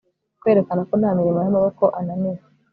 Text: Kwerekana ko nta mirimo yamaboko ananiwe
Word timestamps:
Kwerekana 0.41 0.81
ko 0.89 0.93
nta 0.99 1.09
mirimo 1.17 1.39
yamaboko 1.41 1.83
ananiwe 1.99 2.39